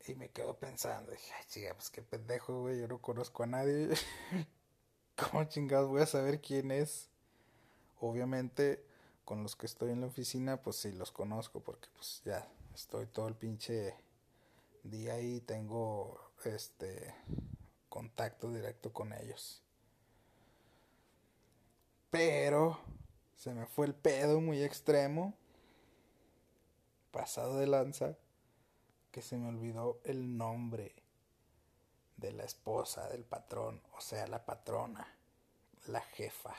[0.09, 3.47] Y me quedo pensando, dije, ay, chica, pues qué pendejo, güey, yo no conozco a
[3.47, 3.89] nadie.
[5.17, 7.09] ¿Cómo chingados voy a saber quién es?
[8.01, 8.85] Obviamente,
[9.25, 13.07] con los que estoy en la oficina, pues sí los conozco, porque pues ya estoy
[13.07, 13.95] todo el pinche
[14.83, 17.15] día ahí, tengo este
[17.89, 19.63] contacto directo con ellos.
[22.11, 22.79] Pero
[23.35, 25.33] se me fue el pedo muy extremo,
[27.13, 28.19] pasado de lanza,
[29.11, 30.95] que se me olvidó el nombre
[32.19, 35.17] de la esposa del patrón, o sea, la patrona,
[35.87, 36.55] la jefa.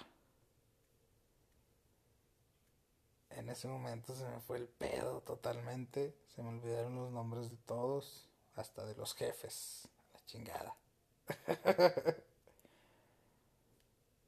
[3.37, 6.15] En ese momento se me fue el pedo totalmente.
[6.35, 9.87] Se me olvidaron los nombres de todos, hasta de los jefes.
[10.13, 10.75] La chingada.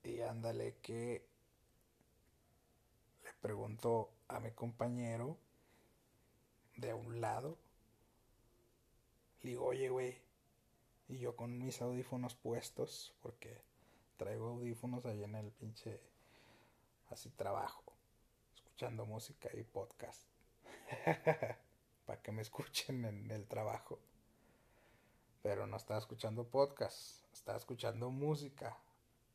[0.03, 1.25] y ándale que
[3.23, 5.37] le pregunto a mi compañero
[6.77, 7.57] de un lado.
[9.41, 10.21] Le digo, oye, güey.
[11.07, 13.59] Y yo con mis audífonos puestos, porque
[14.17, 15.99] traigo audífonos ahí en el pinche
[17.09, 17.89] así trabajo
[18.79, 20.23] escuchando música y podcast.
[22.05, 23.99] Para que me escuchen en el trabajo.
[25.41, 28.79] Pero no estaba escuchando podcast, estaba escuchando música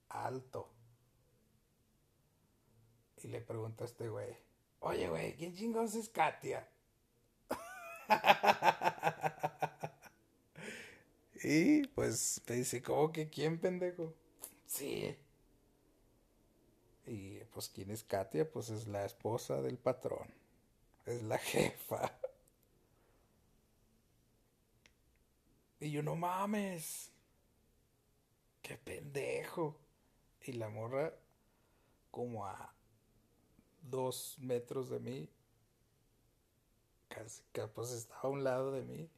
[0.09, 0.71] alto.
[3.23, 4.35] Y le pregunto a este güey,
[4.81, 6.67] oye güey, ¿quién chingados es Katia?
[11.45, 14.15] y pues me dice, ¿cómo que quién pendejo?
[14.65, 15.15] Sí,
[17.07, 20.29] y pues quién es Katia, pues es la esposa del patrón.
[21.07, 22.13] Es la jefa.
[25.81, 27.11] Y yo no mames.
[28.63, 29.77] Qué pendejo.
[30.43, 31.15] Y la morra
[32.11, 32.75] como a
[33.83, 35.29] dos metros de mí.
[37.09, 39.11] Casi que pues estaba a un lado de mí.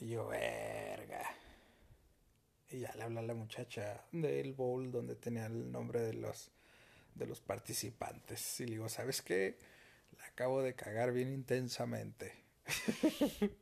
[0.00, 1.24] Y yo, verga.
[2.72, 6.50] Y ya le habla a la muchacha del bowl donde tenía el nombre de los,
[7.14, 8.60] de los participantes.
[8.60, 9.58] Y le digo, ¿sabes qué?
[10.16, 12.34] La acabo de cagar bien intensamente.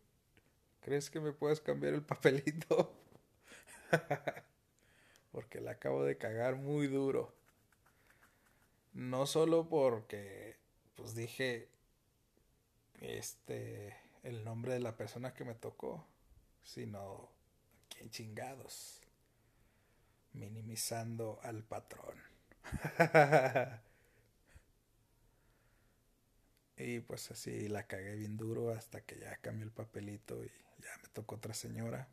[0.81, 2.95] ¿Crees que me puedes cambiar el papelito?
[5.33, 7.35] porque la acabo de cagar muy duro.
[8.93, 10.57] No solo porque,
[10.95, 11.69] pues dije,
[13.01, 16.07] este, el nombre de la persona que me tocó,
[16.63, 17.29] sino,
[17.89, 19.00] ¿quién chingados?
[20.33, 22.19] Minimizando al patrón.
[26.77, 30.99] y pues así la cagué bien duro hasta que ya cambió el papelito y ya
[31.03, 32.09] me tocó otra señora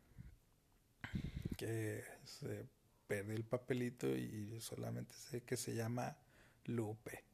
[1.56, 2.66] que se
[3.06, 6.16] perdió el papelito y solamente sé que se llama
[6.64, 7.24] Lupe.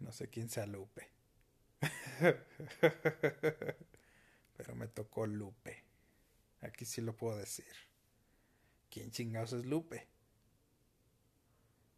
[0.00, 1.10] No sé quién sea Lupe.
[4.56, 5.84] Pero me tocó Lupe.
[6.60, 7.66] Aquí sí lo puedo decir.
[8.94, 10.06] ¿Quién chingados es Lupe?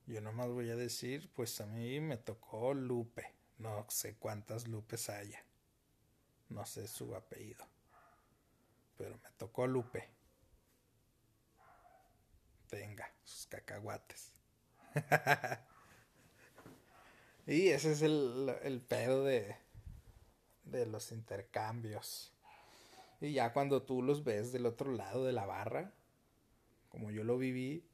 [0.07, 5.11] Yo nomás voy a decir, pues a mí me tocó Lupe, no sé cuántas Lupes
[5.11, 5.45] haya.
[6.49, 7.67] No sé su apellido.
[8.97, 10.09] Pero me tocó Lupe.
[12.71, 14.33] Tenga sus cacahuates.
[17.47, 19.55] y ese es el, el pedo de,
[20.65, 22.33] de los intercambios.
[23.21, 25.93] Y ya cuando tú los ves del otro lado de la barra,
[26.89, 27.85] como yo lo viví,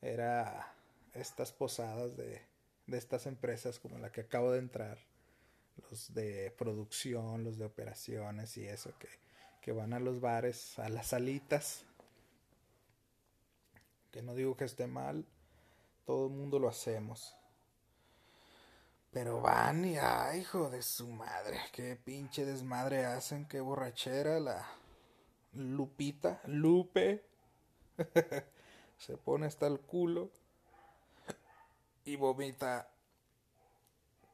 [0.00, 0.74] era
[1.14, 2.42] estas posadas de,
[2.86, 4.98] de estas empresas como la que acabo de entrar,
[5.90, 9.08] los de producción, los de operaciones y eso, que,
[9.60, 11.84] que van a los bares, a las salitas,
[14.10, 15.26] que no digo que esté mal,
[16.04, 17.36] todo el mundo lo hacemos.
[19.10, 24.66] Pero van y, ay, hijo de su madre, qué pinche desmadre hacen, qué borrachera la
[25.52, 27.22] Lupita, Lupe,
[28.98, 30.30] se pone hasta el culo
[32.04, 32.88] y vomita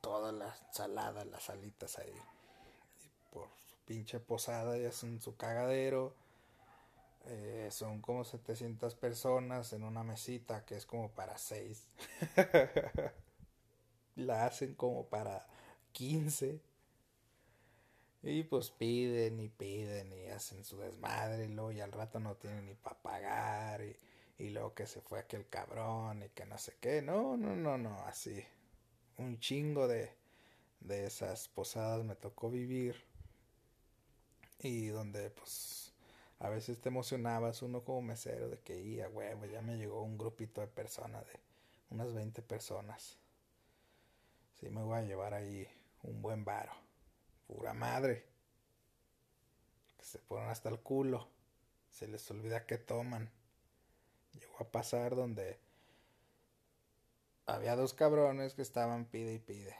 [0.00, 2.12] toda la salada, las alitas ahí.
[3.04, 6.14] Y por su pinche posada y hacen su cagadero.
[7.26, 11.84] Eh, son como 700 personas en una mesita que es como para 6.
[14.16, 15.46] la hacen como para
[15.92, 16.60] 15.
[18.22, 22.36] Y pues piden y piden y hacen su desmadre y luego y al rato no
[22.36, 23.96] tienen ni para pagar y,
[24.38, 27.02] y luego que se fue aquel cabrón y que no sé qué.
[27.02, 28.44] No, no, no, no, así.
[29.18, 30.12] Un chingo de,
[30.80, 32.96] de esas posadas me tocó vivir
[34.60, 35.92] y donde pues
[36.40, 40.16] a veces te emocionabas uno como mesero de que ya huevo, ya me llegó un
[40.18, 41.40] grupito de personas de
[41.90, 43.18] unas 20 personas
[44.60, 45.66] Sí, me voy a llevar ahí
[46.02, 46.72] un buen varo.
[47.48, 48.24] Pura madre.
[49.96, 51.28] Que se ponen hasta el culo.
[51.90, 53.32] Se les olvida que toman.
[54.34, 55.58] Llegó a pasar donde
[57.46, 59.76] había dos cabrones que estaban pide y pide.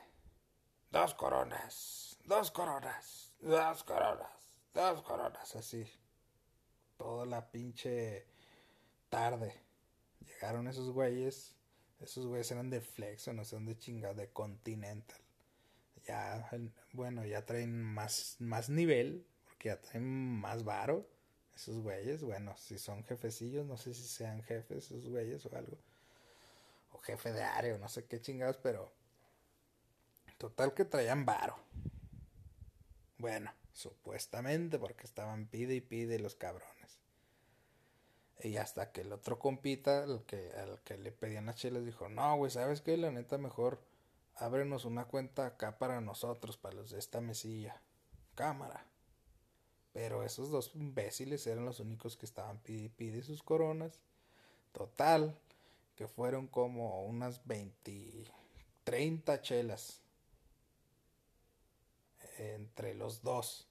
[0.90, 5.88] Dos coronas, dos coronas, dos coronas, dos coronas, así.
[6.96, 8.26] Toda la pinche
[9.10, 9.54] tarde.
[10.26, 11.54] Llegaron esos güeyes
[12.00, 15.20] esos güeyes eran de Flex o no sé dónde chingados, de Continental.
[16.08, 16.48] Ya,
[16.94, 20.06] bueno, ya traen más, más nivel, porque ya traen
[20.40, 21.06] más varo.
[21.54, 25.76] Esos güeyes, bueno, si son jefecillos, no sé si sean jefes esos güeyes o algo.
[26.92, 28.90] O jefe de área o no sé qué chingados, pero.
[30.38, 31.58] Total que traían varo.
[33.18, 37.00] Bueno, supuestamente porque estaban pide y pide los cabrones.
[38.40, 42.08] Y hasta que el otro compita, el que, al que le pedían las chelas, dijo,
[42.08, 42.96] no, güey, ¿sabes qué?
[42.96, 43.80] La neta mejor
[44.38, 47.80] ábrenos una cuenta acá para nosotros, para los de esta mesilla.
[48.34, 48.86] Cámara.
[49.92, 53.98] Pero esos dos imbéciles eran los únicos que estaban pide pide sus coronas.
[54.72, 55.36] Total,
[55.96, 58.24] que fueron como unas 20,
[58.84, 60.00] 30 chelas
[62.38, 63.66] entre los dos.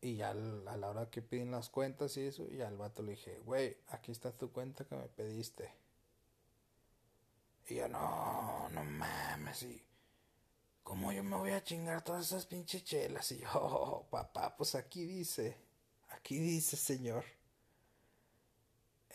[0.00, 0.34] Y ya a
[0.76, 4.12] la hora que piden las cuentas y eso, y al vato le dije, güey, aquí
[4.12, 5.85] está tu cuenta que me pediste.
[7.68, 9.82] Y yo, no, no mames, y
[10.82, 13.32] ¿cómo yo me voy a chingar todas esas pinches chelas?
[13.32, 15.56] Y yo, oh, papá, pues aquí dice,
[16.08, 17.24] aquí dice, señor.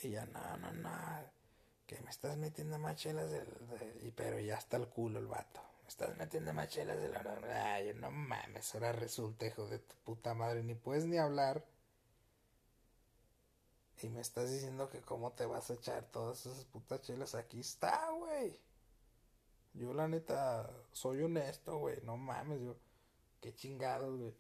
[0.04, 0.90] Ya, no, no, no,
[1.86, 5.62] que me estás metiendo más chelas, del, pero ya está el culo el vato
[5.92, 7.74] estás metiendo machelas de la...
[7.74, 11.66] Ay, no mames, ahora resulta, hijo de tu puta madre, ni puedes ni hablar.
[14.02, 17.36] Y me estás diciendo que cómo te vas a echar todas esas putas chelas.
[17.36, 18.60] Aquí está, güey.
[19.74, 22.02] Yo la neta soy honesto, güey.
[22.04, 22.76] No mames, yo.
[23.40, 24.34] Qué chingados, güey.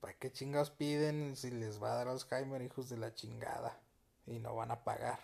[0.00, 3.80] ¿Para qué chingados piden si les va a dar Alzheimer, hijos de la chingada?
[4.26, 5.18] Y no van a pagar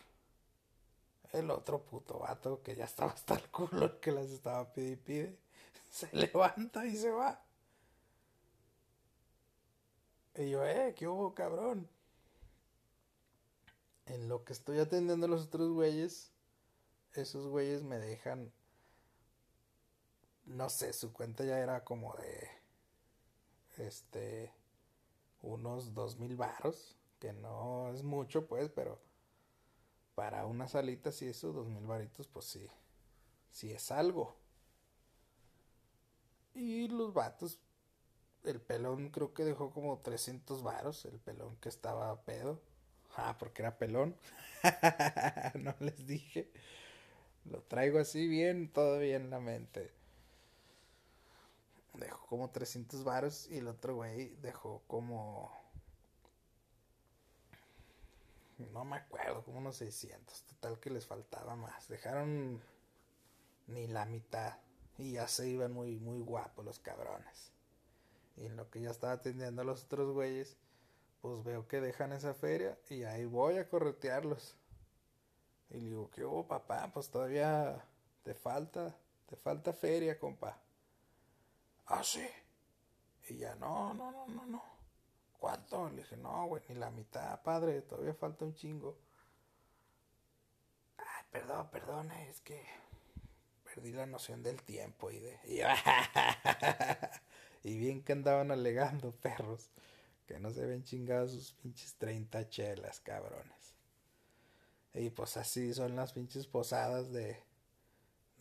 [1.34, 4.96] el otro puto vato que ya estaba hasta el culo que las estaba pide y
[4.96, 5.38] pide,
[5.90, 7.40] se levanta y se va.
[10.36, 11.88] Y yo, eh, ¿qué hubo, cabrón?
[14.06, 16.32] En lo que estoy atendiendo a los otros güeyes,
[17.12, 18.52] esos güeyes me dejan.
[20.44, 22.48] No sé, su cuenta ya era como de.
[23.78, 24.52] Este.
[25.40, 26.96] Unos dos mil varos.
[27.18, 29.00] Que no es mucho, pues, pero
[30.14, 32.68] para unas alitas y eso, dos mil varitos, pues sí,
[33.50, 34.36] sí es algo.
[36.54, 37.58] Y los vatos,
[38.44, 42.60] el pelón creo que dejó como 300 varos, el pelón que estaba pedo.
[43.16, 44.16] Ah, porque era pelón.
[45.54, 46.50] no les dije.
[47.44, 49.92] Lo traigo así bien, todavía en la mente.
[51.94, 55.52] Dejó como 300 varos y el otro güey dejó como
[58.58, 60.42] no me acuerdo, como unos 600.
[60.42, 61.88] Total que les faltaba más.
[61.88, 62.60] Dejaron
[63.66, 64.58] ni la mitad.
[64.96, 67.52] Y ya se iban muy, muy guapos los cabrones.
[68.36, 70.56] Y en lo que ya estaba atendiendo a los otros güeyes,
[71.24, 74.54] pues veo que dejan esa feria y ahí voy a corretearlos.
[75.70, 76.90] Y le digo, ¿qué hubo, papá?
[76.92, 77.82] Pues todavía
[78.22, 78.94] te falta,
[79.24, 80.60] te falta feria, compa.
[81.86, 82.28] Ah, sí.
[83.30, 84.62] Y ya, no, no, no, no, no.
[85.38, 85.88] ¿Cuánto?
[85.88, 88.98] Le dije, no, güey, ni la mitad, padre, todavía falta un chingo.
[90.98, 92.62] Ay, perdón, perdón, es que
[93.64, 95.38] perdí la noción del tiempo y de...
[97.62, 99.70] Y, bien que andaban alegando, perros,
[100.26, 103.74] que no se ven chingados sus pinches 30 chelas, cabrones.
[104.94, 107.42] Y pues así son las pinches posadas de,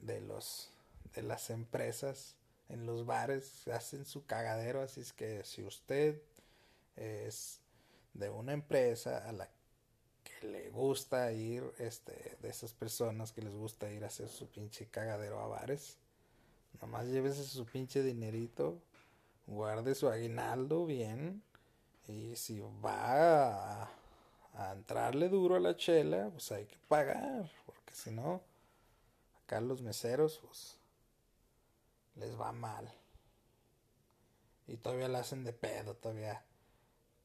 [0.02, 0.72] de los,
[1.14, 2.36] de las empresas
[2.70, 6.22] en los bares, hacen su cagadero, así es que si usted
[6.96, 7.60] es
[8.14, 9.50] de una empresa a la
[10.24, 14.48] que le gusta ir, este, de esas personas que les gusta ir a hacer su
[14.48, 15.98] pinche cagadero a bares,
[16.82, 18.82] nomás llévese su pinche dinerito,
[19.48, 21.44] guarde su aguinaldo bien,
[22.08, 28.12] y si va a, entrarle duro a la chela, pues hay que pagar, porque si
[28.12, 28.42] no,
[29.44, 30.78] acá los meseros, pues,
[32.16, 32.92] les va mal.
[34.68, 36.44] Y todavía la hacen de pedo, todavía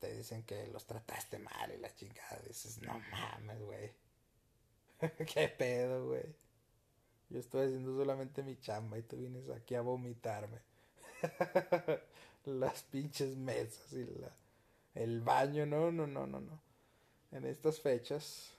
[0.01, 2.41] te dicen que los trataste mal y la chingada.
[2.47, 3.93] Dices, no mames, güey.
[5.33, 6.35] ¿Qué pedo, güey?
[7.31, 10.61] Yo estoy haciendo solamente mi chamba y tú vienes aquí a vomitarme.
[12.47, 14.33] Las pinches mesas y la,
[15.03, 16.63] el baño, no, no, no, no, no.
[17.31, 18.55] En estas fechas,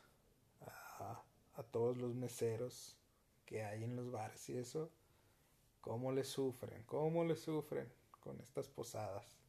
[0.61, 1.23] a,
[1.55, 2.97] a todos los meseros
[3.45, 4.91] que hay en los bares y eso,
[5.81, 9.39] cómo le sufren, cómo le sufren con estas posadas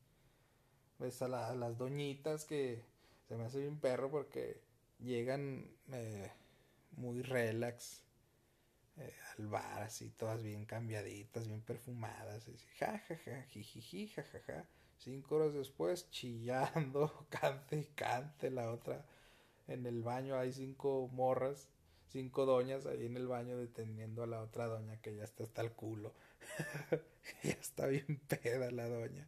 [1.01, 2.85] ves a, las doñitas que
[3.27, 4.61] se me hace bien perro porque
[4.99, 6.31] llegan eh,
[6.93, 8.05] muy relax
[8.99, 14.23] eh, al bar, así todas bien cambiaditas, bien perfumadas, y ja, ja, ja, jijiji, ja,
[14.23, 14.65] ja, ja.
[15.01, 19.07] Cinco horas después, chillando, cante y cante la otra.
[19.67, 21.69] En el baño hay cinco morras,
[22.09, 25.63] cinco doñas ahí en el baño deteniendo a la otra doña que ya está hasta
[25.63, 26.13] el culo.
[27.43, 29.27] ya está bien peda la doña.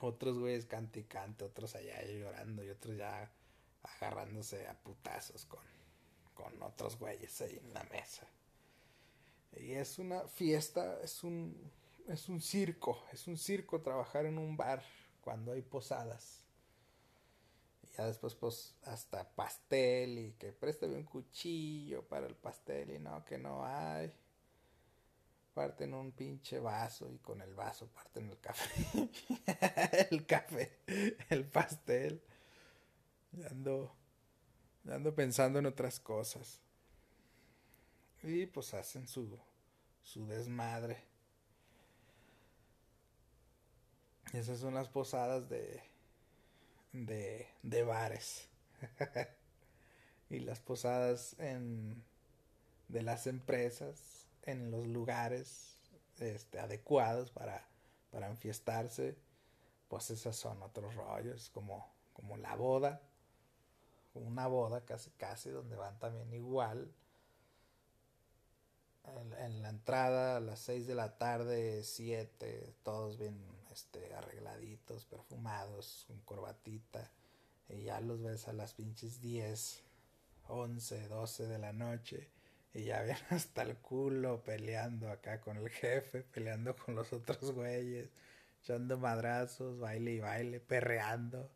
[0.00, 3.30] Otros güeyes cante y cante, otros allá llorando y otros ya
[3.82, 5.64] agarrándose a putazos con,
[6.32, 8.26] con otros güeyes ahí en la mesa.
[9.52, 11.70] Y es una fiesta, es un,
[12.08, 14.82] es un circo, es un circo trabajar en un bar
[15.20, 16.44] cuando hay posadas.
[17.96, 23.24] Ya después pues hasta pastel y que préstame un cuchillo para el pastel y no,
[23.24, 24.12] que no hay
[25.54, 29.10] parten un pinche vaso y con el vaso parten el café.
[30.10, 30.78] el café,
[31.28, 32.22] el pastel.
[33.32, 33.94] Y ando,
[34.88, 36.60] ando pensando en otras cosas.
[38.22, 39.38] Y pues hacen su,
[40.02, 41.09] su desmadre.
[44.32, 45.82] Esas son las posadas de,
[46.92, 48.48] de, de bares.
[50.30, 52.02] y las posadas en,
[52.88, 55.76] de las empresas en los lugares
[56.18, 57.66] este, adecuados para,
[58.10, 59.16] para enfiestarse,
[59.88, 63.02] pues esos son otros rollos, como, como la boda,
[64.14, 66.92] una boda casi casi, donde van también igual.
[69.38, 73.36] En, la entrada a las 6 de la tarde, 7, todos bien
[73.70, 77.10] este, arregladitos, perfumados, con corbatita.
[77.68, 79.82] Y ya los ves a las pinches 10,
[80.48, 82.28] 11, 12 de la noche
[82.72, 87.52] y ya ven hasta el culo peleando acá con el jefe, peleando con los otros
[87.52, 88.10] güeyes,
[88.62, 91.50] echando madrazos, baile y baile, perreando.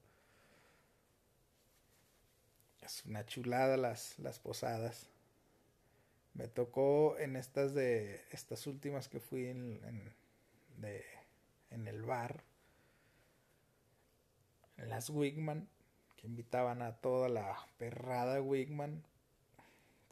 [2.81, 5.09] Es una chulada las, las posadas.
[6.35, 10.13] Me tocó en estas de estas últimas que fui en,
[10.79, 11.05] de,
[11.71, 12.45] en el bar,
[14.77, 15.69] las Wigman,
[16.17, 19.05] que invitaban a toda la perrada Wigman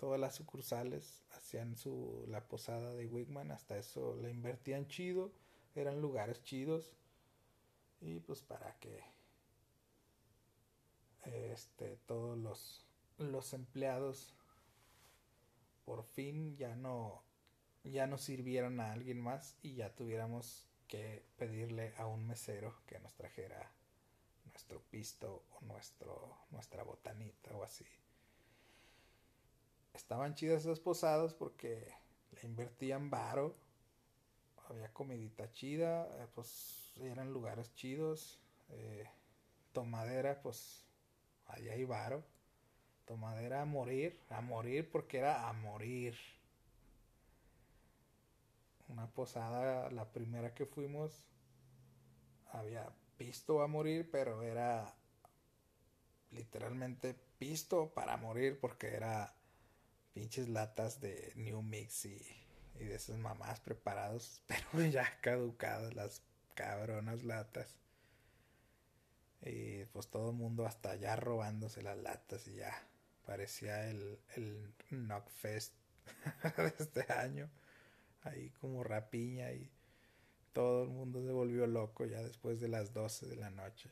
[0.03, 5.31] todas las sucursales hacían su la posada de Wigman, hasta eso le invertían chido,
[5.77, 6.97] eran lugares chidos
[8.01, 9.01] y pues para que
[11.25, 12.85] este todos los
[13.19, 14.35] los empleados
[15.85, 17.23] por fin ya no
[17.85, 23.01] ya no sirvieran a alguien más y ya tuviéramos que pedirle a un mesero que
[23.01, 23.73] nos trajera
[24.45, 27.87] nuestro pisto o nuestro nuestra botanita o así
[29.95, 31.95] estaban chidas esas posadas porque
[32.33, 33.57] le invertían varo,
[34.69, 38.39] había comidita chida, eh, pues eran lugares chidos,
[38.69, 39.09] eh,
[39.73, 40.85] tomadera, pues
[41.47, 42.23] allá hay varo,
[43.07, 46.15] tomadera a morir, a morir porque era a morir.
[48.93, 51.27] Una posada, la primera que fuimos,
[52.53, 54.95] había pisto a morir, pero era
[56.31, 59.35] literalmente pisto para morir porque era
[60.13, 62.21] pinches latas de New Mix y,
[62.79, 66.23] y de esas mamás preparados, pero ya caducadas las
[66.55, 67.79] cabronas latas.
[69.45, 72.87] Y pues todo el mundo hasta allá robándose las latas y ya
[73.27, 75.75] parecía el, el Knockfest
[76.57, 77.51] de este año.
[78.23, 79.71] Ahí como rapiña y
[80.53, 83.91] todo el mundo se volvió loco ya después de las 12 de la noche.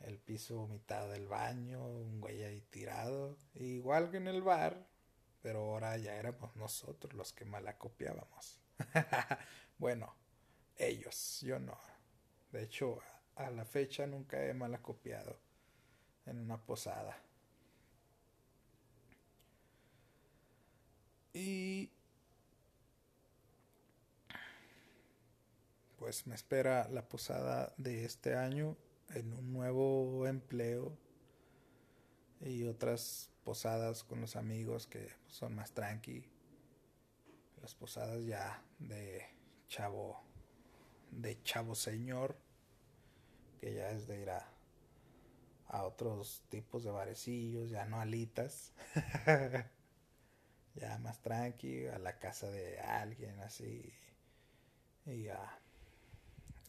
[0.00, 3.36] El piso vomitado del baño, un güey ahí tirado.
[3.54, 4.86] Igual que en el bar,
[5.42, 8.60] pero ahora ya éramos nosotros los que malacopiábamos.
[9.78, 10.14] bueno,
[10.76, 11.78] ellos, yo no.
[12.52, 13.00] De hecho,
[13.36, 15.38] a la fecha nunca he malacopiado
[16.26, 17.16] en una posada.
[21.32, 21.90] Y
[26.00, 28.74] pues me espera la posada de este año
[29.10, 30.96] en un nuevo empleo
[32.40, 36.24] y otras posadas con los amigos que son más tranqui.
[37.60, 39.26] Las posadas ya de
[39.68, 40.18] chavo,
[41.10, 42.34] de chavo señor,
[43.60, 44.50] que ya es de ir a,
[45.68, 48.72] a otros tipos de barecillos, ya no alitas.
[50.76, 53.92] ya más tranqui, a la casa de alguien así.
[55.04, 55.59] Y a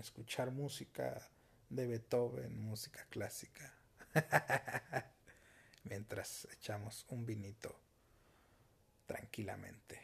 [0.02, 1.30] escuchar música
[1.70, 3.74] de Beethoven, música clásica.
[5.84, 7.80] Mientras echamos un vinito
[9.08, 9.99] tranquilamente.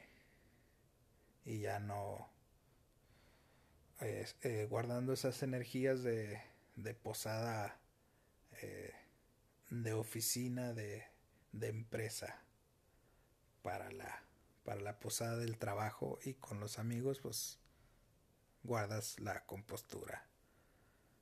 [1.46, 2.30] Y ya no
[4.00, 6.40] eh, guardando esas energías de,
[7.02, 7.80] posada,
[8.62, 8.94] eh,
[9.70, 11.06] de oficina, de,
[11.52, 12.42] de empresa
[13.62, 14.24] para la,
[14.64, 17.60] para la posada del trabajo y con los amigos, pues
[18.68, 20.28] guardas la compostura.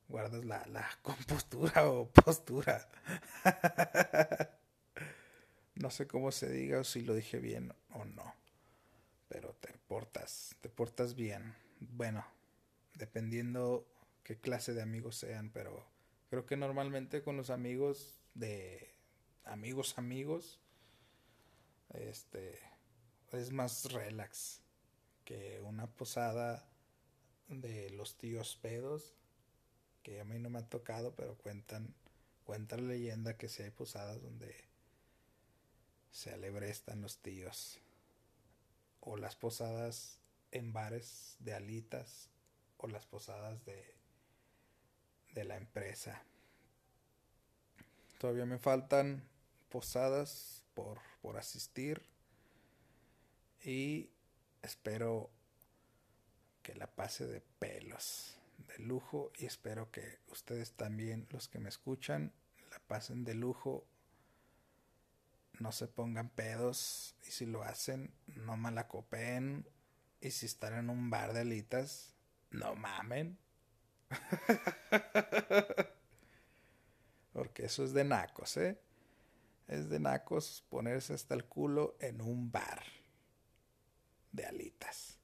[0.10, 2.89] Guardas la, la compostura o postura.
[5.76, 8.34] no sé cómo se diga o si lo dije bien o no.
[9.30, 11.56] Pero te portas, te portas bien.
[11.80, 12.26] Bueno,
[12.96, 13.88] dependiendo
[14.24, 15.86] qué clase de amigos sean, pero
[16.30, 18.91] creo que normalmente con los amigos de
[19.43, 20.60] amigos amigos
[21.93, 22.60] este
[23.32, 24.62] es más relax
[25.24, 26.68] que una posada
[27.48, 29.14] de los tíos pedos
[30.04, 31.93] que a mí no me ha tocado pero cuentan
[32.43, 34.56] cuenta la leyenda que si hay posadas donde
[36.12, 37.80] se alebrestan los tíos
[39.00, 40.20] o las posadas
[40.52, 42.30] en bares de alitas
[42.78, 43.96] o las posadas de
[45.36, 46.24] de la empresa.
[48.18, 49.22] Todavía me faltan
[49.70, 52.02] posadas por, por asistir
[53.64, 54.10] y
[54.64, 55.30] espero
[56.66, 61.70] que la pase de pelos, de lujo y espero que ustedes también, los que me
[61.70, 62.34] escuchan,
[62.72, 63.86] la pasen de lujo,
[65.59, 69.70] no se pongan pedos y si lo hacen, no malacopeen
[70.20, 72.16] y si están en un bar de alitas,
[72.49, 73.38] no mamen.
[77.32, 78.82] Porque eso es de nacos, ¿eh?
[79.68, 82.82] Es de nacos ponerse hasta el culo en un bar
[84.32, 85.14] de alitas,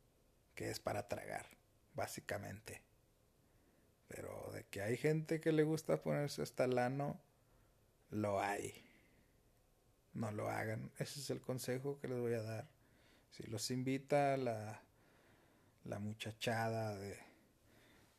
[0.62, 1.48] que es para tragar,
[1.96, 2.84] básicamente.
[4.08, 7.20] Pero de que hay gente que le gusta ponerse hasta el ano,
[8.12, 8.88] lo hay.
[10.14, 10.92] No lo hagan.
[11.00, 12.70] Ese es el consejo que les voy a dar.
[13.32, 14.84] Si los invita la,
[15.84, 17.18] la muchachada de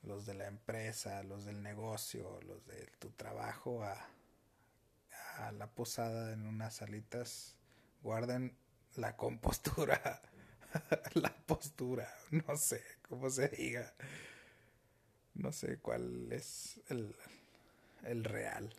[0.03, 4.09] los de la empresa, los del negocio, los de tu trabajo a,
[5.37, 7.57] a la posada en unas salitas,
[8.03, 8.59] guarden
[8.97, 10.21] la compostura,
[11.15, 13.93] la postura, no sé cómo se diga,
[15.35, 17.15] no sé cuál es el,
[18.05, 18.75] el real.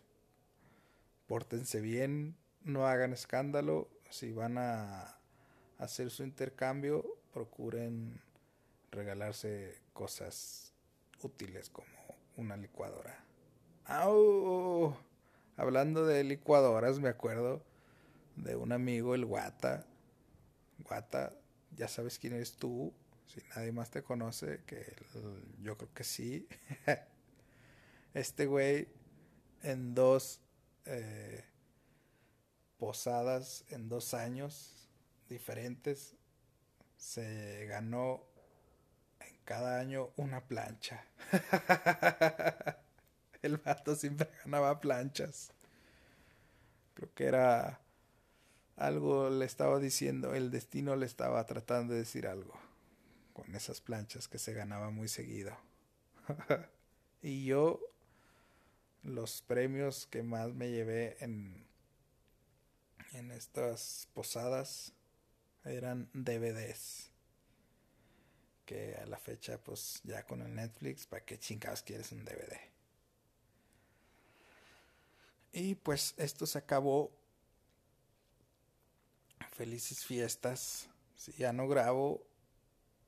[1.26, 5.18] Pórtense bien, no hagan escándalo, si van a
[5.78, 8.20] hacer su intercambio, procuren
[8.90, 10.72] regalarse cosas
[11.22, 11.88] útiles como
[12.36, 13.24] una licuadora.
[13.86, 14.96] ¡Au!
[15.56, 17.62] Hablando de licuadoras, me acuerdo
[18.36, 19.86] de un amigo, el Guata.
[20.78, 21.32] Guata,
[21.76, 22.92] ya sabes quién eres tú.
[23.26, 24.84] Si nadie más te conoce, que
[25.62, 26.46] yo creo que sí.
[28.14, 28.88] este güey
[29.62, 30.40] en dos
[30.84, 31.44] eh,
[32.78, 34.88] posadas, en dos años
[35.28, 36.14] diferentes,
[36.96, 38.24] se ganó
[39.44, 41.04] cada año una plancha.
[43.42, 45.52] El vato siempre ganaba planchas.
[46.94, 47.80] Creo que era
[48.76, 52.54] algo le estaba diciendo, el destino le estaba tratando de decir algo.
[53.32, 55.56] con esas planchas que se ganaba muy seguido.
[57.22, 57.80] y yo
[59.02, 61.64] los premios que más me llevé en
[63.14, 64.92] en estas posadas
[65.64, 67.10] eran DVDs.
[68.66, 72.56] Que a la fecha, pues ya con el Netflix, ¿para qué chingados quieres un DVD?
[75.52, 77.12] Y pues esto se acabó.
[79.54, 80.88] Felices fiestas.
[81.16, 82.26] Si ya no grabo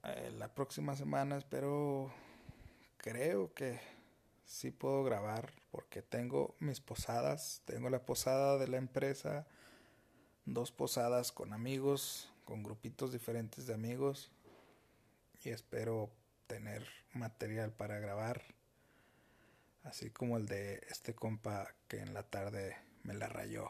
[0.05, 2.13] eh, la próxima semana, espero,
[2.97, 3.81] creo que
[4.45, 7.63] sí puedo grabar porque tengo mis posadas.
[7.67, 9.47] Tengo la posada de la empresa
[10.47, 14.31] dos posadas con amigos, con grupitos diferentes de amigos
[15.43, 16.09] y espero
[16.47, 18.43] tener material para grabar,
[19.83, 23.69] así como el de este compa que en la tarde me la rayó,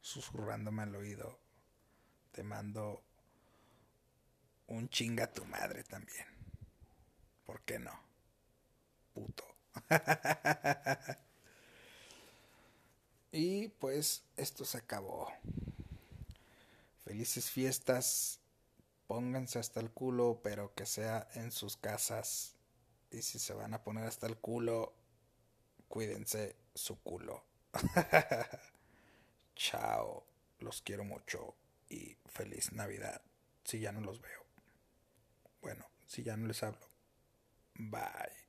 [0.00, 1.40] susurrándome al oído,
[2.36, 3.02] te mando
[4.66, 6.26] un chinga a tu madre también.
[7.46, 7.98] ¿Por qué no?
[9.14, 9.42] Puto.
[13.32, 15.32] y pues esto se acabó.
[17.06, 18.38] Felices fiestas.
[19.06, 22.54] Pónganse hasta el culo, pero que sea en sus casas.
[23.10, 24.92] Y si se van a poner hasta el culo,
[25.88, 27.42] cuídense su culo.
[29.56, 30.26] Chao.
[30.58, 31.54] Los quiero mucho
[31.88, 33.22] y feliz Navidad.
[33.64, 34.46] Si ya no los veo.
[35.60, 36.88] Bueno, si ya no les hablo.
[37.74, 38.45] Bye.